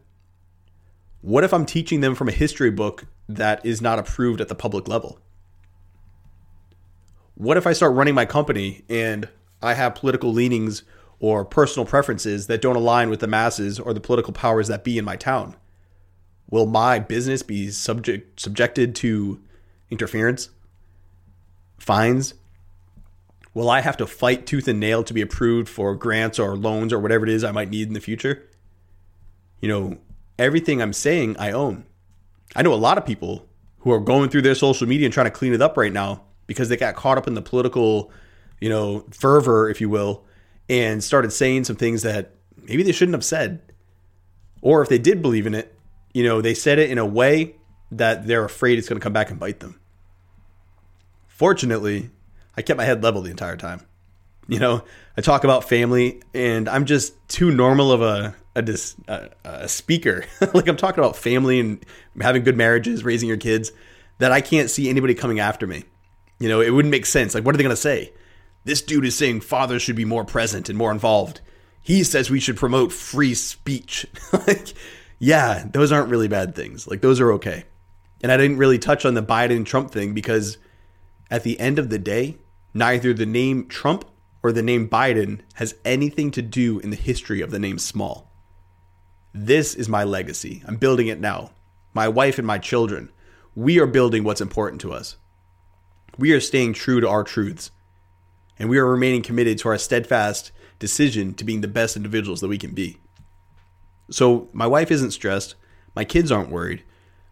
What 1.20 1.44
if 1.44 1.54
I'm 1.54 1.66
teaching 1.66 2.00
them 2.00 2.14
from 2.14 2.28
a 2.28 2.32
history 2.32 2.70
book 2.70 3.06
that 3.28 3.64
is 3.64 3.80
not 3.80 3.98
approved 3.98 4.40
at 4.40 4.48
the 4.48 4.54
public 4.54 4.88
level? 4.88 5.18
What 7.34 7.56
if 7.56 7.66
I 7.66 7.72
start 7.72 7.94
running 7.94 8.14
my 8.14 8.24
company 8.24 8.84
and 8.88 9.28
I 9.62 9.74
have 9.74 9.94
political 9.94 10.32
leanings 10.32 10.82
or 11.18 11.44
personal 11.44 11.86
preferences 11.86 12.46
that 12.46 12.62
don't 12.62 12.76
align 12.76 13.10
with 13.10 13.20
the 13.20 13.26
masses 13.26 13.78
or 13.78 13.92
the 13.92 14.00
political 14.00 14.32
powers 14.32 14.68
that 14.68 14.84
be 14.84 14.98
in 14.98 15.04
my 15.04 15.16
town? 15.16 15.56
Will 16.50 16.66
my 16.66 16.98
business 16.98 17.42
be 17.42 17.70
subject 17.70 18.40
subjected 18.40 18.94
to 18.96 19.40
interference? 19.90 20.50
fines? 21.78 22.34
Will 23.56 23.70
I 23.70 23.80
have 23.80 23.96
to 23.96 24.06
fight 24.06 24.44
tooth 24.44 24.68
and 24.68 24.78
nail 24.78 25.02
to 25.02 25.14
be 25.14 25.22
approved 25.22 25.70
for 25.70 25.94
grants 25.94 26.38
or 26.38 26.58
loans 26.58 26.92
or 26.92 26.98
whatever 26.98 27.24
it 27.24 27.30
is 27.30 27.42
I 27.42 27.52
might 27.52 27.70
need 27.70 27.88
in 27.88 27.94
the 27.94 28.02
future? 28.02 28.46
You 29.62 29.70
know, 29.70 29.96
everything 30.38 30.82
I'm 30.82 30.92
saying 30.92 31.38
I 31.38 31.52
own. 31.52 31.86
I 32.54 32.60
know 32.60 32.74
a 32.74 32.76
lot 32.76 32.98
of 32.98 33.06
people 33.06 33.48
who 33.78 33.92
are 33.92 33.98
going 33.98 34.28
through 34.28 34.42
their 34.42 34.54
social 34.54 34.86
media 34.86 35.06
and 35.06 35.14
trying 35.14 35.24
to 35.24 35.30
clean 35.30 35.54
it 35.54 35.62
up 35.62 35.78
right 35.78 35.90
now 35.90 36.24
because 36.46 36.68
they 36.68 36.76
got 36.76 36.96
caught 36.96 37.16
up 37.16 37.26
in 37.26 37.32
the 37.32 37.40
political, 37.40 38.12
you 38.60 38.68
know, 38.68 39.06
fervor, 39.10 39.70
if 39.70 39.80
you 39.80 39.88
will, 39.88 40.26
and 40.68 41.02
started 41.02 41.32
saying 41.32 41.64
some 41.64 41.76
things 41.76 42.02
that 42.02 42.32
maybe 42.62 42.82
they 42.82 42.92
shouldn't 42.92 43.14
have 43.14 43.24
said. 43.24 43.62
Or 44.60 44.82
if 44.82 44.90
they 44.90 44.98
did 44.98 45.22
believe 45.22 45.46
in 45.46 45.54
it, 45.54 45.74
you 46.12 46.24
know, 46.24 46.42
they 46.42 46.52
said 46.52 46.78
it 46.78 46.90
in 46.90 46.98
a 46.98 47.06
way 47.06 47.56
that 47.90 48.26
they're 48.26 48.44
afraid 48.44 48.78
it's 48.78 48.86
going 48.86 49.00
to 49.00 49.02
come 49.02 49.14
back 49.14 49.30
and 49.30 49.40
bite 49.40 49.60
them. 49.60 49.80
Fortunately, 51.26 52.10
I 52.56 52.62
kept 52.62 52.78
my 52.78 52.84
head 52.84 53.02
level 53.02 53.22
the 53.22 53.30
entire 53.30 53.56
time. 53.56 53.82
You 54.48 54.60
know, 54.60 54.84
I 55.16 55.20
talk 55.20 55.44
about 55.44 55.68
family, 55.68 56.22
and 56.32 56.68
I'm 56.68 56.84
just 56.84 57.14
too 57.28 57.50
normal 57.50 57.90
of 57.90 58.02
a 58.02 58.34
a, 58.56 58.90
a, 59.08 59.30
a 59.44 59.68
speaker. 59.68 60.24
like 60.54 60.68
I'm 60.68 60.76
talking 60.76 61.02
about 61.02 61.16
family 61.16 61.60
and 61.60 61.84
having 62.20 62.44
good 62.44 62.56
marriages, 62.56 63.04
raising 63.04 63.28
your 63.28 63.38
kids, 63.38 63.72
that 64.18 64.32
I 64.32 64.40
can't 64.40 64.70
see 64.70 64.88
anybody 64.88 65.14
coming 65.14 65.40
after 65.40 65.66
me. 65.66 65.84
You 66.38 66.48
know, 66.48 66.60
it 66.60 66.70
wouldn't 66.70 66.90
make 66.90 67.06
sense. 67.06 67.34
Like, 67.34 67.44
what 67.44 67.54
are 67.54 67.58
they 67.58 67.64
going 67.64 67.74
to 67.74 67.80
say? 67.80 68.12
This 68.64 68.82
dude 68.82 69.04
is 69.04 69.16
saying 69.16 69.42
fathers 69.42 69.82
should 69.82 69.96
be 69.96 70.04
more 70.04 70.24
present 70.24 70.68
and 70.68 70.76
more 70.76 70.90
involved. 70.90 71.40
He 71.82 72.02
says 72.02 72.30
we 72.30 72.40
should 72.40 72.56
promote 72.56 72.92
free 72.92 73.34
speech. 73.34 74.06
like, 74.32 74.74
yeah, 75.18 75.64
those 75.70 75.92
aren't 75.92 76.10
really 76.10 76.28
bad 76.28 76.54
things. 76.54 76.86
Like, 76.88 77.00
those 77.00 77.20
are 77.20 77.32
okay. 77.32 77.64
And 78.22 78.32
I 78.32 78.36
didn't 78.36 78.58
really 78.58 78.78
touch 78.78 79.04
on 79.04 79.14
the 79.14 79.22
Biden 79.22 79.64
Trump 79.64 79.90
thing 79.90 80.14
because 80.14 80.58
at 81.30 81.42
the 81.42 81.60
end 81.60 81.78
of 81.78 81.90
the 81.90 81.98
day, 81.98 82.38
neither 82.76 83.14
the 83.14 83.24
name 83.24 83.66
Trump 83.68 84.04
or 84.42 84.52
the 84.52 84.62
name 84.62 84.86
Biden 84.86 85.40
has 85.54 85.74
anything 85.82 86.30
to 86.32 86.42
do 86.42 86.78
in 86.80 86.90
the 86.90 86.96
history 86.96 87.40
of 87.40 87.50
the 87.50 87.58
name 87.58 87.78
Small. 87.78 88.30
This 89.32 89.74
is 89.74 89.88
my 89.88 90.04
legacy. 90.04 90.62
I'm 90.66 90.76
building 90.76 91.06
it 91.06 91.18
now. 91.18 91.52
My 91.94 92.06
wife 92.06 92.36
and 92.36 92.46
my 92.46 92.58
children. 92.58 93.10
We 93.54 93.80
are 93.80 93.86
building 93.86 94.24
what's 94.24 94.42
important 94.42 94.82
to 94.82 94.92
us. 94.92 95.16
We 96.18 96.32
are 96.32 96.40
staying 96.40 96.74
true 96.74 97.00
to 97.00 97.08
our 97.08 97.24
truths. 97.24 97.70
And 98.58 98.68
we 98.68 98.76
are 98.76 98.84
remaining 98.84 99.22
committed 99.22 99.56
to 99.58 99.70
our 99.70 99.78
steadfast 99.78 100.52
decision 100.78 101.32
to 101.34 101.44
being 101.44 101.62
the 101.62 101.68
best 101.68 101.96
individuals 101.96 102.42
that 102.42 102.48
we 102.48 102.58
can 102.58 102.72
be. 102.72 102.98
So, 104.10 104.50
my 104.52 104.66
wife 104.66 104.90
isn't 104.90 105.12
stressed. 105.12 105.54
My 105.94 106.04
kids 106.04 106.30
aren't 106.30 106.50
worried 106.50 106.84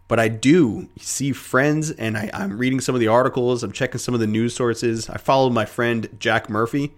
but 0.07 0.19
I 0.19 0.27
do 0.27 0.87
see 0.99 1.31
friends, 1.31 1.89
and 1.89 2.17
I, 2.17 2.29
am 2.33 2.57
reading 2.57 2.79
some 2.79 2.93
of 2.93 3.01
the 3.01 3.07
articles. 3.07 3.63
I'm 3.63 3.71
checking 3.71 3.97
some 3.97 4.13
of 4.13 4.19
the 4.19 4.27
news 4.27 4.53
sources. 4.53 5.09
I 5.09 5.17
follow 5.17 5.49
my 5.49 5.65
friend 5.65 6.07
Jack 6.19 6.49
Murphy, 6.49 6.93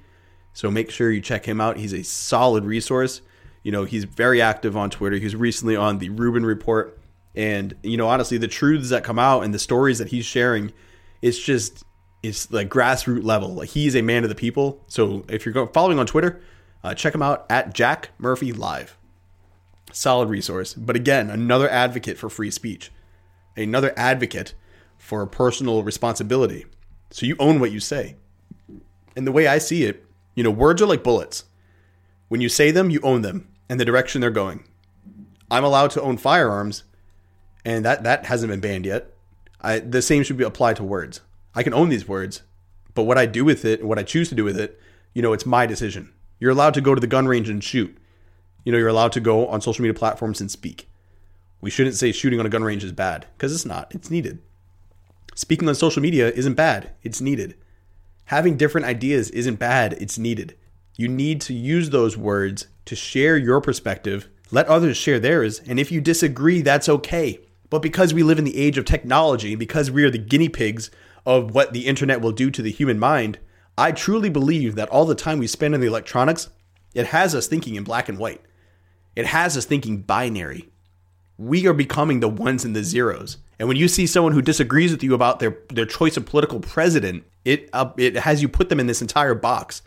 so 0.53 0.69
make 0.69 0.91
sure 0.91 1.11
you 1.11 1.21
check 1.21 1.45
him 1.45 1.61
out. 1.61 1.77
He's 1.77 1.93
a 1.93 2.03
solid 2.03 2.65
resource. 2.65 3.21
You 3.63 3.71
know, 3.71 3.85
he's 3.85 4.03
very 4.03 4.41
active 4.41 4.75
on 4.75 4.89
Twitter. 4.89 5.17
He 5.17 5.23
was 5.23 5.35
recently 5.35 5.75
on 5.75 5.99
the 5.99 6.09
Rubin 6.09 6.45
Report, 6.45 6.99
and 7.33 7.75
you 7.81 7.95
know, 7.95 8.09
honestly, 8.09 8.37
the 8.37 8.47
truths 8.47 8.89
that 8.89 9.05
come 9.05 9.19
out 9.19 9.43
and 9.43 9.53
the 9.53 9.59
stories 9.59 9.99
that 9.99 10.09
he's 10.09 10.25
sharing, 10.25 10.73
it's 11.21 11.39
just 11.39 11.85
it's 12.23 12.51
like 12.51 12.67
grassroots 12.67 13.23
level. 13.23 13.53
Like 13.53 13.69
he's 13.69 13.95
a 13.95 14.01
man 14.01 14.23
of 14.23 14.29
the 14.29 14.35
people. 14.35 14.83
So 14.87 15.23
if 15.29 15.45
you're 15.45 15.67
following 15.67 15.97
on 15.97 16.07
Twitter, 16.07 16.41
uh, 16.83 16.93
check 16.93 17.15
him 17.15 17.21
out 17.21 17.45
at 17.49 17.73
Jack 17.73 18.09
Murphy 18.17 18.51
Live. 18.51 18.97
Solid 19.93 20.27
resource, 20.27 20.73
but 20.73 20.97
again, 20.97 21.29
another 21.29 21.69
advocate 21.69 22.17
for 22.17 22.29
free 22.29 22.51
speech 22.51 22.91
another 23.57 23.93
advocate 23.97 24.53
for 24.97 25.25
personal 25.25 25.83
responsibility. 25.83 26.65
So 27.11 27.25
you 27.25 27.35
own 27.39 27.59
what 27.59 27.71
you 27.71 27.79
say. 27.79 28.15
And 29.15 29.25
the 29.25 29.31
way 29.31 29.47
I 29.47 29.57
see 29.57 29.83
it, 29.83 30.05
you 30.35 30.43
know, 30.43 30.51
words 30.51 30.81
are 30.81 30.85
like 30.85 31.03
bullets. 31.03 31.45
When 32.27 32.41
you 32.41 32.49
say 32.49 32.71
them, 32.71 32.89
you 32.89 32.99
own 33.01 33.21
them 33.21 33.47
and 33.69 33.79
the 33.79 33.85
direction 33.85 34.21
they're 34.21 34.29
going. 34.29 34.63
I'm 35.49 35.63
allowed 35.63 35.91
to 35.91 36.01
own 36.01 36.17
firearms, 36.17 36.83
and 37.63 37.85
that 37.85 38.03
that 38.03 38.25
hasn't 38.25 38.51
been 38.51 38.59
banned 38.59 38.85
yet. 38.85 39.13
I, 39.61 39.79
the 39.79 40.01
same 40.01 40.23
should 40.23 40.37
be 40.37 40.43
applied 40.43 40.75
to 40.77 40.83
words. 40.83 41.21
I 41.55 41.63
can 41.63 41.73
own 41.73 41.89
these 41.89 42.07
words, 42.07 42.43
but 42.93 43.03
what 43.03 43.17
I 43.17 43.25
do 43.25 43.45
with 43.45 43.65
it, 43.65 43.79
and 43.79 43.89
what 43.89 43.97
I 43.97 44.03
choose 44.03 44.29
to 44.29 44.35
do 44.35 44.43
with 44.43 44.59
it, 44.59 44.79
you 45.13 45.21
know, 45.21 45.33
it's 45.33 45.45
my 45.45 45.65
decision. 45.65 46.13
You're 46.39 46.51
allowed 46.51 46.73
to 46.75 46.81
go 46.81 46.93
to 46.93 47.01
the 47.01 47.07
gun 47.07 47.27
range 47.27 47.49
and 47.49 47.63
shoot. 47.63 47.97
You 48.63 48.71
know, 48.71 48.77
you're 48.77 48.87
allowed 48.87 49.13
to 49.13 49.19
go 49.19 49.47
on 49.47 49.61
social 49.61 49.81
media 49.81 49.93
platforms 49.93 50.41
and 50.41 50.51
speak. 50.51 50.89
We 51.61 51.69
shouldn't 51.69 51.95
say 51.95 52.11
shooting 52.11 52.39
on 52.39 52.45
a 52.45 52.49
gun 52.49 52.63
range 52.63 52.83
is 52.83 52.91
bad, 52.91 53.25
because 53.35 53.53
it's 53.53 53.65
not. 53.65 53.93
It's 53.93 54.11
needed. 54.11 54.39
Speaking 55.35 55.67
on 55.67 55.75
social 55.75 56.01
media 56.01 56.29
isn't 56.31 56.55
bad, 56.55 56.91
it's 57.03 57.21
needed. 57.21 57.55
Having 58.25 58.57
different 58.57 58.87
ideas 58.87 59.29
isn't 59.31 59.55
bad, 59.55 59.93
it's 59.93 60.17
needed. 60.17 60.55
You 60.95 61.07
need 61.07 61.41
to 61.41 61.53
use 61.53 61.89
those 61.89 62.17
words 62.17 62.67
to 62.85 62.95
share 62.95 63.37
your 63.37 63.61
perspective, 63.61 64.27
let 64.51 64.67
others 64.67 64.97
share 64.97 65.19
theirs, 65.19 65.61
and 65.65 65.79
if 65.79 65.91
you 65.91 66.01
disagree, 66.01 66.61
that's 66.61 66.89
okay. 66.89 67.39
But 67.69 67.81
because 67.81 68.13
we 68.13 68.23
live 68.23 68.39
in 68.39 68.45
the 68.45 68.57
age 68.57 68.77
of 68.77 68.85
technology, 68.85 69.53
and 69.53 69.59
because 69.59 69.91
we 69.91 70.03
are 70.03 70.09
the 70.09 70.17
guinea 70.17 70.49
pigs 70.49 70.89
of 71.25 71.53
what 71.53 71.73
the 71.73 71.85
internet 71.85 72.21
will 72.21 72.31
do 72.31 72.49
to 72.49 72.61
the 72.61 72.71
human 72.71 72.97
mind, 72.97 73.39
I 73.77 73.91
truly 73.91 74.29
believe 74.29 74.75
that 74.75 74.89
all 74.89 75.05
the 75.05 75.15
time 75.15 75.39
we 75.39 75.47
spend 75.47 75.73
on 75.73 75.81
the 75.81 75.87
electronics, 75.87 76.49
it 76.93 77.07
has 77.07 77.35
us 77.35 77.47
thinking 77.47 77.75
in 77.75 77.83
black 77.83 78.09
and 78.09 78.17
white. 78.17 78.41
It 79.15 79.27
has 79.27 79.57
us 79.57 79.65
thinking 79.65 80.01
binary 80.01 80.69
we 81.37 81.67
are 81.67 81.73
becoming 81.73 82.19
the 82.19 82.29
ones 82.29 82.65
and 82.65 82.75
the 82.75 82.83
zeros. 82.83 83.37
And 83.59 83.67
when 83.67 83.77
you 83.77 83.87
see 83.87 84.05
someone 84.07 84.33
who 84.33 84.41
disagrees 84.41 84.91
with 84.91 85.03
you 85.03 85.13
about 85.13 85.39
their, 85.39 85.57
their 85.69 85.85
choice 85.85 86.17
of 86.17 86.25
political 86.25 86.59
president, 86.59 87.23
it 87.45 87.69
uh, 87.73 87.91
it 87.97 88.15
has 88.17 88.41
you 88.41 88.49
put 88.49 88.69
them 88.69 88.79
in 88.79 88.87
this 88.87 89.01
entire 89.01 89.35
box. 89.35 89.81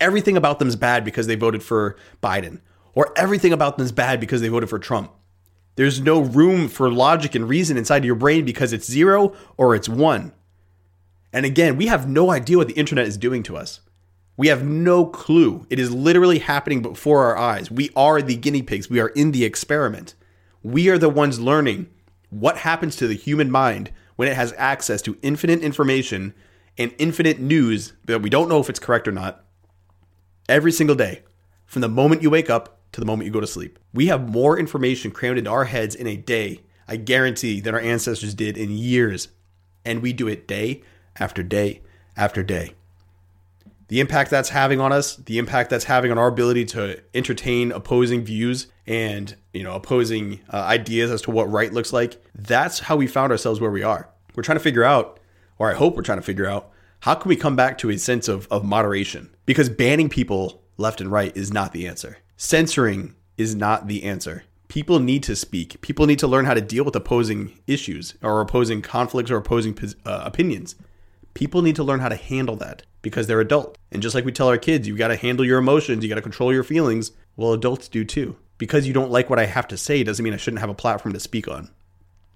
Everything 0.00 0.36
about 0.36 0.58
them 0.58 0.68
is 0.68 0.76
bad 0.76 1.04
because 1.04 1.26
they 1.26 1.34
voted 1.34 1.62
for 1.62 1.96
Biden, 2.22 2.60
or 2.94 3.12
everything 3.16 3.52
about 3.52 3.78
them 3.78 3.84
is 3.84 3.92
bad 3.92 4.20
because 4.20 4.40
they 4.40 4.48
voted 4.48 4.68
for 4.68 4.78
Trump. 4.78 5.12
There's 5.76 6.00
no 6.00 6.20
room 6.20 6.68
for 6.68 6.90
logic 6.90 7.34
and 7.34 7.48
reason 7.48 7.76
inside 7.76 7.98
of 7.98 8.04
your 8.04 8.14
brain 8.14 8.44
because 8.44 8.72
it's 8.72 8.90
zero 8.90 9.34
or 9.56 9.74
it's 9.74 9.88
one. 9.88 10.32
And 11.32 11.44
again, 11.44 11.76
we 11.76 11.86
have 11.86 12.08
no 12.08 12.30
idea 12.30 12.56
what 12.56 12.68
the 12.68 12.74
internet 12.74 13.06
is 13.06 13.18
doing 13.18 13.42
to 13.44 13.56
us. 13.56 13.80
We 14.38 14.48
have 14.48 14.64
no 14.64 15.06
clue. 15.06 15.66
It 15.68 15.78
is 15.78 15.92
literally 15.92 16.38
happening 16.38 16.80
before 16.80 17.24
our 17.24 17.36
eyes. 17.36 17.70
We 17.70 17.90
are 17.96 18.22
the 18.22 18.36
guinea 18.36 18.62
pigs. 18.62 18.88
We 18.88 19.00
are 19.00 19.08
in 19.08 19.32
the 19.32 19.44
experiment 19.44 20.14
we 20.66 20.88
are 20.88 20.98
the 20.98 21.08
ones 21.08 21.38
learning 21.38 21.86
what 22.28 22.58
happens 22.58 22.96
to 22.96 23.06
the 23.06 23.14
human 23.14 23.48
mind 23.48 23.88
when 24.16 24.26
it 24.26 24.34
has 24.34 24.52
access 24.56 25.00
to 25.00 25.16
infinite 25.22 25.60
information 25.60 26.34
and 26.76 26.92
infinite 26.98 27.38
news 27.38 27.92
that 28.06 28.20
we 28.20 28.28
don't 28.28 28.48
know 28.48 28.58
if 28.58 28.68
it's 28.68 28.80
correct 28.80 29.06
or 29.06 29.12
not 29.12 29.44
every 30.48 30.72
single 30.72 30.96
day 30.96 31.22
from 31.66 31.82
the 31.82 31.88
moment 31.88 32.20
you 32.20 32.30
wake 32.30 32.50
up 32.50 32.80
to 32.90 33.00
the 33.00 33.06
moment 33.06 33.26
you 33.26 33.32
go 33.32 33.40
to 33.40 33.46
sleep. 33.46 33.78
We 33.94 34.06
have 34.06 34.28
more 34.28 34.58
information 34.58 35.12
crammed 35.12 35.38
into 35.38 35.50
our 35.50 35.66
heads 35.66 35.94
in 35.94 36.08
a 36.08 36.16
day, 36.16 36.62
I 36.88 36.96
guarantee, 36.96 37.60
than 37.60 37.74
our 37.74 37.80
ancestors 37.80 38.34
did 38.34 38.58
in 38.58 38.70
years. 38.70 39.28
And 39.84 40.02
we 40.02 40.12
do 40.12 40.26
it 40.26 40.48
day 40.48 40.82
after 41.16 41.44
day 41.44 41.82
after 42.16 42.42
day 42.42 42.74
the 43.88 44.00
impact 44.00 44.30
that's 44.30 44.48
having 44.48 44.80
on 44.80 44.92
us, 44.92 45.16
the 45.16 45.38
impact 45.38 45.70
that's 45.70 45.84
having 45.84 46.10
on 46.10 46.18
our 46.18 46.26
ability 46.26 46.64
to 46.66 47.00
entertain 47.14 47.72
opposing 47.72 48.24
views 48.24 48.66
and 48.86 49.36
you 49.52 49.62
know 49.62 49.74
opposing 49.74 50.40
uh, 50.52 50.56
ideas 50.56 51.10
as 51.10 51.22
to 51.22 51.30
what 51.30 51.50
right 51.50 51.72
looks 51.72 51.92
like. 51.92 52.22
That's 52.34 52.80
how 52.80 52.96
we 52.96 53.06
found 53.06 53.32
ourselves 53.32 53.60
where 53.60 53.70
we 53.70 53.82
are. 53.82 54.08
We're 54.34 54.42
trying 54.42 54.58
to 54.58 54.64
figure 54.64 54.84
out, 54.84 55.20
or 55.58 55.70
I 55.70 55.74
hope 55.74 55.96
we're 55.96 56.02
trying 56.02 56.18
to 56.18 56.22
figure 56.22 56.46
out, 56.46 56.70
how 57.00 57.14
can 57.14 57.28
we 57.28 57.36
come 57.36 57.56
back 57.56 57.78
to 57.78 57.90
a 57.90 57.98
sense 57.98 58.28
of, 58.28 58.46
of 58.50 58.64
moderation? 58.64 59.30
Because 59.46 59.68
banning 59.68 60.08
people 60.08 60.62
left 60.76 61.00
and 61.00 61.10
right 61.10 61.34
is 61.36 61.52
not 61.52 61.72
the 61.72 61.86
answer. 61.86 62.18
Censoring 62.36 63.14
is 63.38 63.54
not 63.54 63.86
the 63.86 64.04
answer. 64.04 64.44
People 64.68 64.98
need 64.98 65.22
to 65.22 65.36
speak. 65.36 65.80
People 65.80 66.06
need 66.06 66.18
to 66.18 66.26
learn 66.26 66.44
how 66.44 66.54
to 66.54 66.60
deal 66.60 66.84
with 66.84 66.96
opposing 66.96 67.58
issues 67.66 68.14
or 68.22 68.40
opposing 68.40 68.82
conflicts 68.82 69.30
or 69.30 69.36
opposing 69.36 69.78
uh, 70.04 70.22
opinions. 70.24 70.74
People 71.34 71.62
need 71.62 71.76
to 71.76 71.84
learn 71.84 72.00
how 72.00 72.08
to 72.08 72.16
handle 72.16 72.56
that 72.56 72.82
because 73.06 73.28
they're 73.28 73.40
adult. 73.40 73.78
And 73.92 74.02
just 74.02 74.16
like 74.16 74.24
we 74.24 74.32
tell 74.32 74.48
our 74.48 74.58
kids, 74.58 74.88
you 74.88 74.96
got 74.96 75.08
to 75.08 75.16
handle 75.16 75.44
your 75.44 75.60
emotions, 75.60 76.02
you 76.02 76.08
got 76.08 76.16
to 76.16 76.22
control 76.22 76.52
your 76.52 76.64
feelings. 76.64 77.12
Well, 77.36 77.52
adults 77.52 77.86
do 77.86 78.04
too. 78.04 78.34
Because 78.58 78.84
you 78.84 78.92
don't 78.92 79.12
like 79.12 79.30
what 79.30 79.38
I 79.38 79.46
have 79.46 79.68
to 79.68 79.76
say 79.76 80.02
doesn't 80.02 80.24
mean 80.24 80.34
I 80.34 80.38
shouldn't 80.38 80.58
have 80.58 80.70
a 80.70 80.74
platform 80.74 81.12
to 81.12 81.20
speak 81.20 81.46
on. 81.46 81.70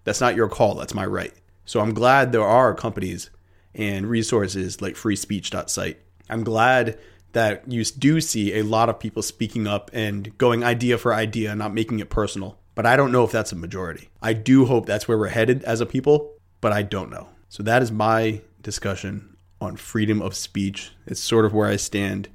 That's 0.04 0.20
not 0.20 0.36
your 0.36 0.48
call, 0.48 0.76
that's 0.76 0.94
my 0.94 1.04
right. 1.04 1.34
So 1.64 1.80
I'm 1.80 1.92
glad 1.92 2.30
there 2.30 2.44
are 2.44 2.72
companies 2.72 3.30
and 3.74 4.06
resources 4.06 4.80
like 4.80 4.94
freespeech.site. 4.94 5.98
I'm 6.28 6.44
glad 6.44 7.00
that 7.32 7.64
you 7.66 7.82
do 7.84 8.20
see 8.20 8.56
a 8.56 8.62
lot 8.62 8.88
of 8.88 9.00
people 9.00 9.22
speaking 9.24 9.66
up 9.66 9.90
and 9.92 10.38
going 10.38 10.62
idea 10.62 10.98
for 10.98 11.12
idea, 11.12 11.56
not 11.56 11.74
making 11.74 11.98
it 11.98 12.10
personal. 12.10 12.60
But 12.76 12.86
I 12.86 12.96
don't 12.96 13.10
know 13.10 13.24
if 13.24 13.32
that's 13.32 13.50
a 13.50 13.56
majority. 13.56 14.08
I 14.22 14.34
do 14.34 14.66
hope 14.66 14.86
that's 14.86 15.08
where 15.08 15.18
we're 15.18 15.30
headed 15.30 15.64
as 15.64 15.80
a 15.80 15.86
people, 15.86 16.34
but 16.60 16.72
I 16.72 16.82
don't 16.82 17.10
know. 17.10 17.26
So 17.48 17.64
that 17.64 17.82
is 17.82 17.90
my 17.90 18.42
discussion 18.62 19.29
on 19.60 19.76
freedom 19.76 20.22
of 20.22 20.34
speech. 20.34 20.92
It's 21.06 21.20
sort 21.20 21.44
of 21.44 21.52
where 21.52 21.68
I 21.68 21.76
stand. 21.76 22.28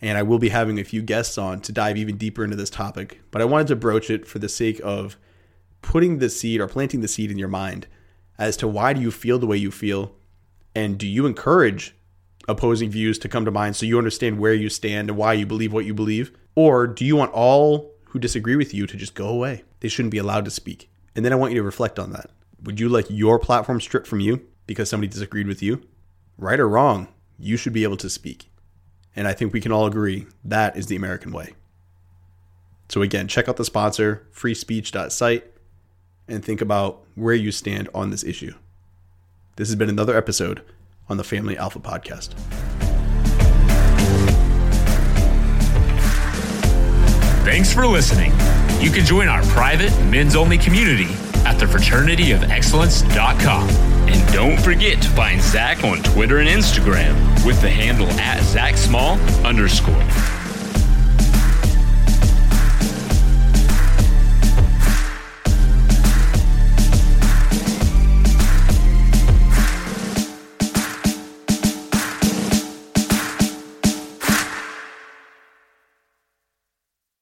And 0.00 0.18
I 0.18 0.22
will 0.22 0.38
be 0.38 0.50
having 0.50 0.78
a 0.78 0.84
few 0.84 1.00
guests 1.00 1.38
on 1.38 1.60
to 1.62 1.72
dive 1.72 1.96
even 1.96 2.16
deeper 2.16 2.44
into 2.44 2.56
this 2.56 2.70
topic. 2.70 3.20
But 3.30 3.40
I 3.40 3.46
wanted 3.46 3.68
to 3.68 3.76
broach 3.76 4.10
it 4.10 4.26
for 4.26 4.38
the 4.38 4.48
sake 4.48 4.80
of 4.84 5.16
putting 5.80 6.18
the 6.18 6.28
seed 6.28 6.60
or 6.60 6.68
planting 6.68 7.00
the 7.00 7.08
seed 7.08 7.30
in 7.30 7.38
your 7.38 7.48
mind 7.48 7.86
as 8.38 8.56
to 8.58 8.68
why 8.68 8.92
do 8.92 9.00
you 9.00 9.10
feel 9.10 9.38
the 9.38 9.46
way 9.46 9.56
you 9.56 9.70
feel 9.70 10.14
And 10.74 10.98
do 10.98 11.06
you 11.06 11.24
encourage 11.24 11.94
opposing 12.46 12.90
views 12.90 13.18
to 13.20 13.30
come 13.30 13.46
to 13.46 13.50
mind 13.50 13.74
so 13.74 13.86
you 13.86 13.96
understand 13.96 14.38
where 14.38 14.52
you 14.52 14.68
stand 14.68 15.08
and 15.08 15.16
why 15.16 15.32
you 15.32 15.46
believe 15.46 15.72
what 15.72 15.86
you 15.86 15.94
believe? 15.94 16.36
Or 16.54 16.86
do 16.86 17.04
you 17.04 17.16
want 17.16 17.32
all 17.32 17.94
who 18.04 18.18
disagree 18.18 18.56
with 18.56 18.74
you 18.74 18.86
to 18.86 18.96
just 18.96 19.14
go 19.14 19.28
away? 19.28 19.64
They 19.80 19.88
shouldn't 19.88 20.12
be 20.12 20.18
allowed 20.18 20.44
to 20.44 20.50
speak. 20.50 20.90
And 21.14 21.24
then 21.24 21.32
I 21.32 21.36
want 21.36 21.52
you 21.52 21.60
to 21.60 21.64
reflect 21.64 21.98
on 21.98 22.12
that. 22.12 22.30
Would 22.62 22.78
you 22.78 22.90
like 22.90 23.06
your 23.08 23.38
platform 23.38 23.80
stripped 23.80 24.06
from 24.06 24.20
you 24.20 24.46
because 24.66 24.90
somebody 24.90 25.10
disagreed 25.10 25.46
with 25.46 25.62
you? 25.62 25.82
Right 26.38 26.60
or 26.60 26.68
wrong, 26.68 27.08
you 27.38 27.56
should 27.56 27.72
be 27.72 27.82
able 27.82 27.96
to 27.96 28.10
speak. 28.10 28.50
And 29.14 29.26
I 29.26 29.32
think 29.32 29.54
we 29.54 29.60
can 29.60 29.72
all 29.72 29.86
agree 29.86 30.26
that 30.44 30.76
is 30.76 30.86
the 30.86 30.96
American 30.96 31.32
way. 31.32 31.54
So, 32.88 33.02
again, 33.02 33.26
check 33.26 33.48
out 33.48 33.56
the 33.56 33.64
sponsor, 33.64 34.28
freespeech.site, 34.34 35.44
and 36.28 36.44
think 36.44 36.60
about 36.60 37.02
where 37.14 37.34
you 37.34 37.50
stand 37.50 37.88
on 37.94 38.10
this 38.10 38.22
issue. 38.22 38.54
This 39.56 39.68
has 39.68 39.76
been 39.76 39.88
another 39.88 40.14
episode 40.16 40.62
on 41.08 41.16
the 41.16 41.24
Family 41.24 41.56
Alpha 41.56 41.80
Podcast. 41.80 42.34
Thanks 47.44 47.72
for 47.72 47.86
listening. 47.86 48.32
You 48.80 48.90
can 48.90 49.06
join 49.06 49.28
our 49.28 49.42
private 49.44 49.98
men's 50.04 50.36
only 50.36 50.58
community 50.58 51.08
at 51.46 51.56
thefraternityofexcellence.com. 51.56 53.95
And 54.08 54.32
don't 54.32 54.60
forget 54.60 55.02
to 55.02 55.08
find 55.10 55.40
Zach 55.40 55.84
on 55.84 56.02
Twitter 56.02 56.38
and 56.38 56.48
Instagram 56.48 57.14
with 57.44 57.60
the 57.60 57.70
handle 57.70 58.08
at 58.12 58.42
Zac 58.42 58.76
Small 58.76 59.18
underscore. 59.44 60.35